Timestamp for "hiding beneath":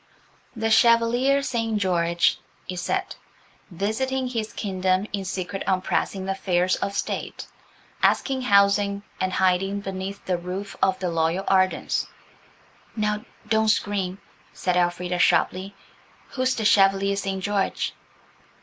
9.33-10.25